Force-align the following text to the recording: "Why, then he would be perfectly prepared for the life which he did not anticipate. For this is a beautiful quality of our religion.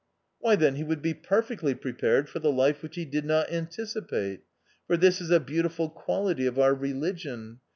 "Why, 0.39 0.55
then 0.55 0.77
he 0.77 0.83
would 0.83 1.03
be 1.03 1.13
perfectly 1.13 1.75
prepared 1.75 2.27
for 2.27 2.39
the 2.39 2.51
life 2.51 2.81
which 2.81 2.95
he 2.95 3.05
did 3.05 3.23
not 3.23 3.51
anticipate. 3.51 4.41
For 4.87 4.97
this 4.97 5.21
is 5.21 5.29
a 5.29 5.39
beautiful 5.39 5.89
quality 5.91 6.47
of 6.47 6.57
our 6.57 6.73
religion. 6.73 7.59